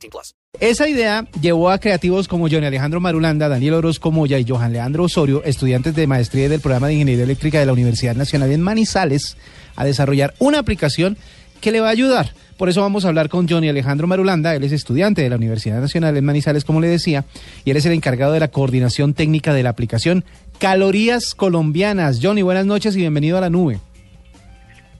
[0.00, 0.34] 18 plus.
[0.58, 5.04] Esa idea llevó a creativos como Johnny Alejandro Marulanda, Daniel Orozco Moya y Johan Leandro
[5.04, 9.36] Osorio, estudiantes de maestría del programa de Ingeniería Eléctrica de la Universidad Nacional en Manizales,
[9.76, 11.16] a desarrollar una aplicación
[11.60, 12.32] que le va a ayudar.
[12.56, 15.80] Por eso vamos a hablar con Johnny Alejandro Marulanda, él es estudiante de la Universidad
[15.80, 17.24] Nacional en Manizales, como le decía,
[17.64, 20.24] y él es el encargado de la coordinación técnica de la aplicación
[20.58, 22.20] Calorías Colombianas.
[22.22, 23.78] Johnny, buenas noches y bienvenido a la nube.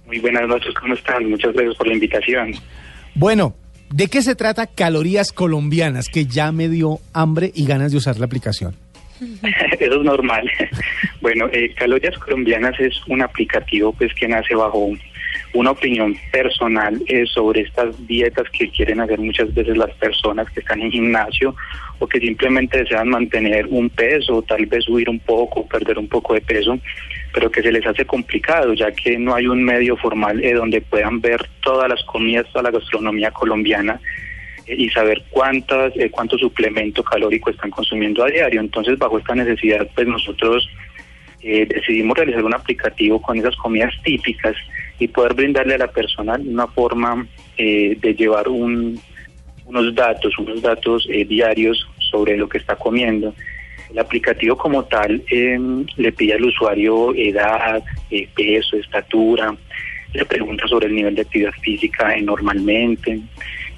[0.06, 1.28] Muy buenas noches, ¿cómo están?
[1.28, 2.54] Muchas gracias por la invitación.
[3.14, 3.54] Bueno,
[3.92, 6.08] ¿de qué se trata Calorías Colombianas?
[6.08, 8.74] Que ya me dio hambre y ganas de usar la aplicación.
[9.80, 10.50] Eso es normal.
[11.20, 14.90] bueno, eh, Calorías Colombianas es un aplicativo pues que nace bajo
[15.52, 20.60] una opinión personal eh, sobre estas dietas que quieren hacer muchas veces las personas que
[20.60, 21.54] están en gimnasio
[21.98, 26.34] o que simplemente desean mantener un peso, tal vez subir un poco, perder un poco
[26.34, 26.78] de peso,
[27.32, 30.80] pero que se les hace complicado ya que no hay un medio formal eh, donde
[30.80, 34.00] puedan ver todas las comidas, toda la gastronomía colombiana
[34.66, 38.60] eh, y saber cuántas, cuánto suplemento calórico están consumiendo a diario.
[38.60, 40.68] Entonces, bajo esta necesidad, pues nosotros
[41.42, 44.54] decidimos realizar un aplicativo con esas comidas típicas
[45.00, 49.00] y poder brindarle a la persona una forma eh, de llevar un,
[49.64, 53.34] unos datos, unos datos eh, diarios sobre lo que está comiendo.
[53.92, 59.54] El aplicativo como tal em, le pide al usuario edad, eh, peso, estatura,
[60.12, 63.20] le pregunta sobre el nivel de actividad física normalmente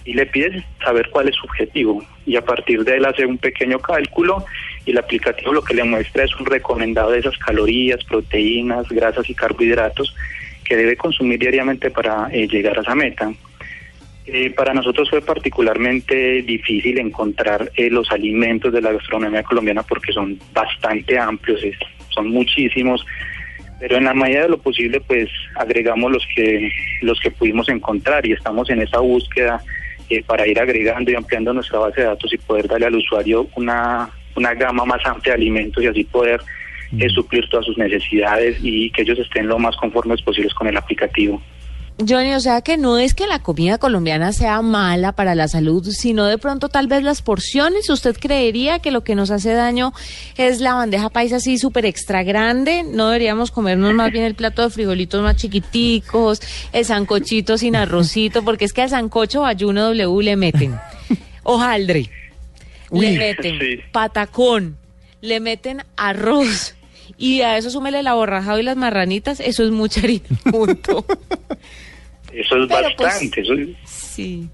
[0.04, 3.38] y le pide saber cuál es su objetivo y a partir de él hace un
[3.38, 4.44] pequeño cálculo
[4.84, 9.28] y el aplicativo lo que le muestra es un recomendado de esas calorías, proteínas, grasas
[9.28, 10.14] y carbohidratos
[10.64, 13.32] que debe consumir diariamente para eh, llegar a esa meta.
[14.26, 20.12] Eh, para nosotros fue particularmente difícil encontrar eh, los alimentos de la gastronomía colombiana porque
[20.12, 21.60] son bastante amplios,
[22.10, 23.04] son muchísimos,
[23.80, 28.24] pero en la medida de lo posible pues agregamos los que los que pudimos encontrar
[28.24, 29.60] y estamos en esa búsqueda
[30.26, 34.10] para ir agregando y ampliando nuestra base de datos y poder darle al usuario una,
[34.36, 36.40] una gama más amplia de alimentos y así poder
[36.98, 40.76] es suplir todas sus necesidades y que ellos estén lo más conformes posibles con el
[40.76, 41.42] aplicativo.
[41.98, 45.86] Johnny, o sea que no es que la comida colombiana sea mala para la salud,
[45.90, 47.88] sino de pronto tal vez las porciones.
[47.90, 49.92] ¿Usted creería que lo que nos hace daño
[50.36, 52.82] es la bandeja paisa así súper extra grande?
[52.82, 56.40] ¿No deberíamos comernos más bien el plato de frijolitos más chiquiticos,
[56.72, 58.42] el sancochito sin arrocito?
[58.42, 60.78] Porque es que al sancocho ayuno W le meten
[61.44, 62.10] hojaldre,
[62.90, 63.58] le meten
[63.92, 64.76] patacón,
[65.20, 66.74] le meten arroz
[67.18, 71.04] y a eso súmele la borrajado y las marranitas, eso es mucha harina, punto.
[72.32, 73.40] eso es pues, bastante.
[73.40, 74.48] eso Sí.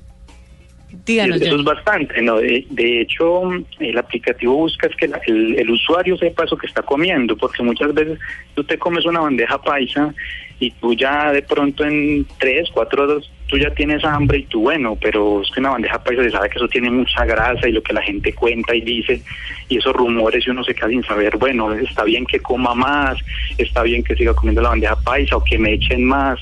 [1.04, 2.36] Díganos, eso es bastante, ¿no?
[2.36, 7.36] De, hecho, el aplicativo busca es que el, el, usuario sepa eso que está comiendo,
[7.36, 8.18] porque muchas veces
[8.54, 10.14] tú te comes una bandeja paisa
[10.58, 14.60] y tú ya de pronto en tres, cuatro horas tú ya tienes hambre y tú
[14.60, 17.72] bueno, pero es que una bandeja paisa se sabe que eso tiene mucha grasa y
[17.72, 19.22] lo que la gente cuenta y dice
[19.68, 23.18] y esos rumores y uno se queda sin saber, bueno, está bien que coma más,
[23.56, 26.38] está bien que siga comiendo la bandeja paisa o que me echen más,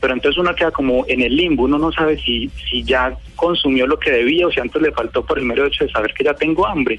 [0.00, 3.86] pero entonces uno queda como en el limbo, uno no sabe si, si ya consumió
[3.86, 6.24] lo que debía o si antes le faltó por el mero hecho de saber que
[6.24, 6.98] ya tengo hambre.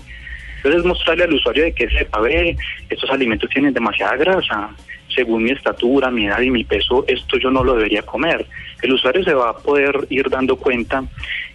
[0.57, 2.57] Entonces mostrarle al usuario de que sepa, ve,
[2.89, 4.69] estos alimentos tienen demasiada grasa,
[5.17, 8.45] según mi estatura, mi edad y mi peso, esto yo no lo debería comer.
[8.83, 11.03] El usuario se va a poder ir dando cuenta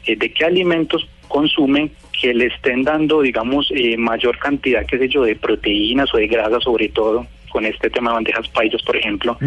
[0.05, 5.09] eh, de qué alimentos consume que le estén dando, digamos, eh, mayor cantidad, qué sé
[5.09, 8.97] yo, de proteínas o de grasas sobre todo, con este tema de bandejas paisas, por
[8.97, 9.39] ejemplo,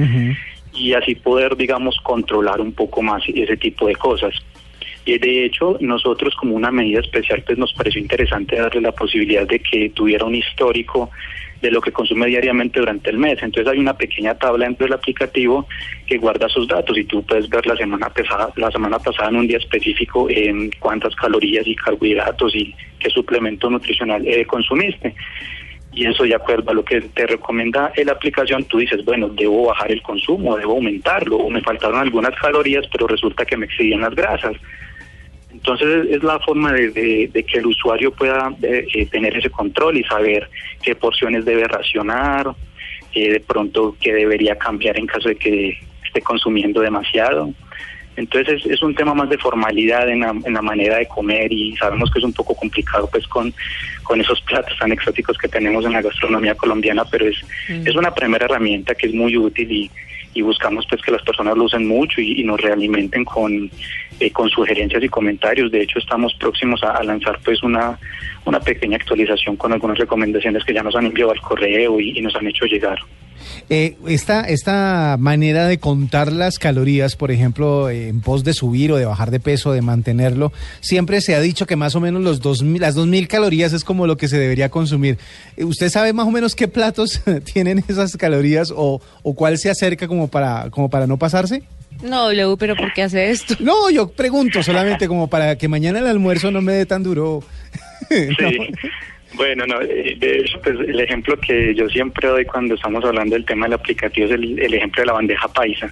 [0.73, 4.33] y así poder, digamos, controlar un poco más ese tipo de cosas.
[5.05, 9.45] Y de hecho, nosotros como una medida especial, pues nos pareció interesante darle la posibilidad
[9.45, 11.11] de que tuviera un histórico
[11.61, 13.41] de lo que consume diariamente durante el mes.
[13.41, 15.67] Entonces hay una pequeña tabla dentro del aplicativo
[16.05, 19.37] que guarda sus datos y tú puedes ver la semana pasada, la semana pasada en
[19.37, 25.15] un día específico en cuántas calorías y carbohidratos y qué suplemento nutricional eh, consumiste.
[25.93, 29.67] Y eso de acuerdo a lo que te recomienda la aplicación, tú dices, bueno, debo
[29.67, 34.01] bajar el consumo, debo aumentarlo, o me faltaron algunas calorías, pero resulta que me excedían
[34.01, 34.57] las grasas.
[35.67, 40.03] Entonces es la forma de, que el usuario pueda eh, eh, tener ese control y
[40.03, 40.47] saber
[40.83, 42.53] qué porciones debe racionar,
[43.15, 47.51] eh, de pronto qué debería cambiar en caso de que esté consumiendo demasiado.
[48.15, 51.51] Entonces es, es un tema más de formalidad en la, en la manera de comer
[51.51, 53.51] y sabemos que es un poco complicado pues con,
[54.03, 57.37] con esos platos tan exóticos que tenemos en la gastronomía colombiana, pero es,
[57.69, 57.87] Mm.
[57.87, 59.91] es una primera herramienta que es muy útil y,
[60.35, 63.71] y buscamos pues que las personas lo usen mucho y, nos realimenten con,
[64.19, 65.71] eh, con sugerencias y comentarios.
[65.71, 67.97] De hecho, estamos próximos a, lanzar pues una,
[68.43, 72.35] una pequeña actualización con algunas recomendaciones que ya nos han enviado al correo y nos
[72.35, 72.99] han hecho llegar.
[73.69, 78.91] Eh, esta, esta manera de contar las calorías, por ejemplo, eh, en pos de subir
[78.91, 80.51] o de bajar de peso, de mantenerlo,
[80.81, 84.07] siempre se ha dicho que más o menos los 2000, las 2.000 calorías es como
[84.07, 85.17] lo que se debería consumir.
[85.57, 87.21] Eh, ¿Usted sabe más o menos qué platos
[87.53, 91.63] tienen esas calorías o, o cuál se acerca como para, como para no pasarse?
[92.03, 93.55] No, W, pero ¿por qué hace esto?
[93.59, 97.43] No, yo pregunto solamente como para que mañana el almuerzo no me dé tan duro.
[98.11, 98.49] No.
[99.35, 103.35] Bueno, no, eh, de hecho, pues el ejemplo que yo siempre doy cuando estamos hablando
[103.35, 105.91] del tema del aplicativo es el, el ejemplo de la bandeja paisa.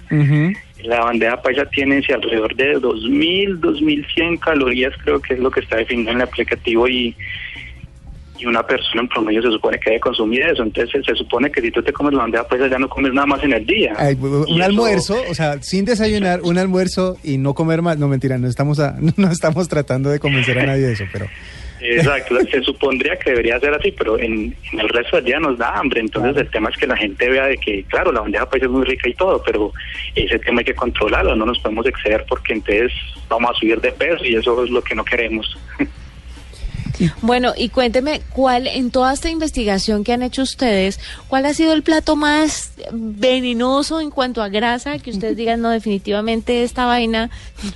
[0.82, 5.60] La bandeja paisa tiene si alrededor de 2.000, 2.100 calorías, creo que es lo que
[5.60, 7.14] está definido en el aplicativo y,
[8.38, 10.62] y una persona en promedio se supone que debe consumir eso.
[10.62, 13.26] Entonces se supone que si tú te comes la bandeja paisa ya no comes nada
[13.26, 13.94] más en el día.
[13.96, 17.98] Ay, Y un eso- almuerzo, o sea, sin desayunar, un almuerzo y no comer más.
[17.98, 21.26] No, mentira, no estamos, a- no estamos tratando de convencer a nadie de eso, pero...
[21.86, 25.58] Exacto, se supondría que debería ser así, pero en, en el resto del día nos
[25.58, 26.00] da hambre.
[26.00, 28.72] Entonces el tema es que la gente vea de que, claro, la bandeja paisa es
[28.72, 29.70] muy rica y todo, pero
[30.14, 32.90] ese tema hay que controlarlo, no nos podemos exceder porque entonces
[33.28, 35.58] vamos a subir de peso y eso es lo que no queremos.
[37.22, 41.72] Bueno, y cuénteme, ¿cuál, en toda esta investigación que han hecho ustedes, cuál ha sido
[41.72, 47.30] el plato más venenoso en cuanto a grasa que ustedes digan, no, definitivamente esta vaina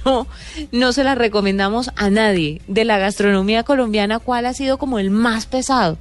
[0.04, 0.26] no,
[0.72, 2.60] no se la recomendamos a nadie?
[2.68, 5.98] De la gastronomía colombiana, ¿cuál ha sido como el más pesado?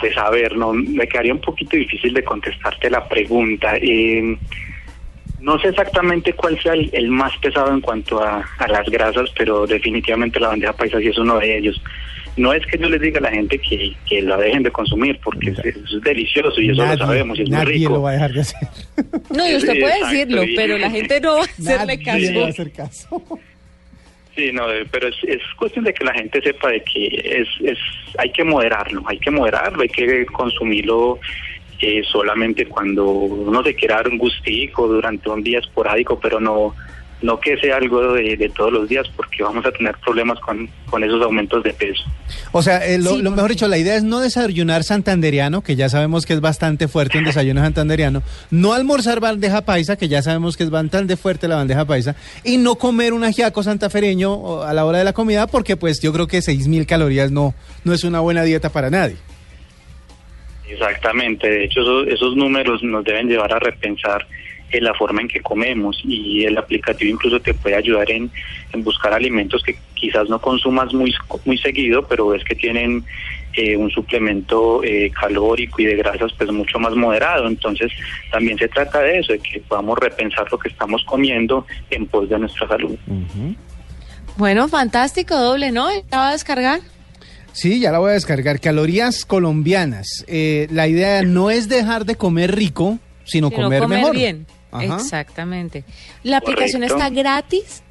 [0.00, 3.76] Pues a ver, no me quedaría un poquito difícil de contestarte la pregunta.
[3.76, 4.36] Eh,
[5.44, 9.30] no sé exactamente cuál sea el, el más pesado en cuanto a, a las grasas,
[9.36, 11.80] pero definitivamente la bandeja paisa sí es uno de ellos.
[12.36, 15.20] No es que yo les diga a la gente que, que la dejen de consumir,
[15.22, 17.92] porque es, es delicioso y eso nadie, lo sabemos y es muy nadie rico.
[17.92, 18.68] lo va a dejar de hacer.
[19.30, 21.96] No, y usted Sí, puede exacto, decirlo, y- pero la gente no va a hacerle
[22.04, 22.62] Nadie le va a caso.
[22.62, 23.40] hacer caso.
[24.34, 27.78] Sí, no, pero es, es cuestión de que la gente sepa de que es, es
[28.18, 31.20] hay que moderarlo, hay que moderarlo, hay que consumirlo
[31.80, 36.74] eh, solamente cuando uno se quiera dar un gustico durante un día esporádico, pero no
[37.24, 40.68] no que sea algo de, de todos los días, porque vamos a tener problemas con,
[40.90, 42.04] con esos aumentos de peso.
[42.52, 45.74] O sea, eh, lo, Sí, lo mejor dicho, la idea es no desayunar santanderiano, que
[45.74, 50.22] ya sabemos que es bastante fuerte un desayuno santanderiano, no almorzar bandeja paisa, que ya
[50.22, 54.74] sabemos que es bastante fuerte la bandeja paisa, y no comer un ajiaco santafereño a
[54.74, 57.54] la hora de la comida, porque pues yo creo que 6.000 calorías no,
[57.84, 59.16] no es una buena dieta para nadie.
[60.68, 64.26] Exactamente, de hecho esos, esos números nos deben llevar a repensar
[64.70, 68.30] en la forma en que comemos y el aplicativo incluso te puede ayudar en,
[68.72, 71.14] en buscar alimentos que quizás no consumas muy,
[71.44, 73.04] muy seguido, pero es que tienen
[73.54, 77.46] eh, un suplemento eh, calórico y de grasas pues mucho más moderado.
[77.46, 77.92] Entonces
[78.30, 82.28] también se trata de eso, de que podamos repensar lo que estamos comiendo en pos
[82.28, 82.98] de nuestra salud.
[84.36, 85.88] Bueno, fantástico, doble, ¿no?
[86.10, 86.80] ¿Ya va a descargar?
[87.54, 88.60] Sí, ya la voy a descargar.
[88.60, 90.24] Calorías colombianas.
[90.26, 94.14] Eh, la idea no es dejar de comer rico, sino, Sino comer, mejor.
[94.14, 94.46] bien.
[94.72, 94.96] Ajá.
[94.96, 95.84] Exactamente.
[96.24, 96.96] ¿La aplicación Correcto.
[96.96, 97.82] está gratis?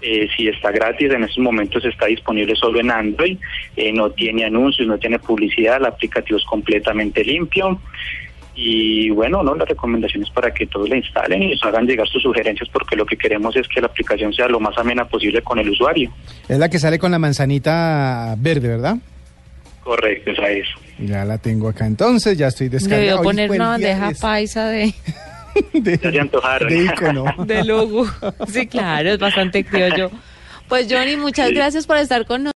[0.00, 3.36] Eh, si está gratis, en estos momentos está disponible solo en Android,
[3.74, 7.80] eh, no tiene anuncios, no tiene publicidad, el aplicativo es completamente limpio.
[8.60, 12.08] Y bueno, no, la recomendación es para que todos la instalen y nos hagan llegar
[12.08, 15.40] sus sugerencias porque lo que queremos es que la aplicación sea lo más amena posible
[15.42, 16.10] con el usuario.
[16.48, 18.96] Es la que sale con la manzanita verde, ¿verdad?
[19.84, 20.66] Correcto, esa es.
[20.98, 23.06] Ya la tengo acá entonces, ya estoy descargando.
[23.12, 24.92] Debió poner una bandeja de- paisa de,
[25.74, 26.68] de, se antojaron.
[26.68, 27.24] de icono.
[27.46, 28.06] de logo.
[28.48, 30.10] Sí, claro, es bastante criollo.
[30.68, 31.54] Pues Johnny, muchas Sí.
[31.54, 32.46] gracias por estar con nosotros.